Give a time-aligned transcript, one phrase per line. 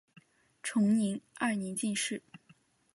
[0.63, 2.23] 崇宁二年进士。